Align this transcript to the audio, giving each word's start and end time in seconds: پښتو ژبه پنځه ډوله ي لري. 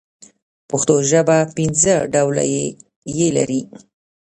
پښتو 0.69 0.95
ژبه 1.09 1.37
پنځه 1.55 1.93
ډوله 2.13 2.43
ي 3.23 3.27
لري. 3.37 3.61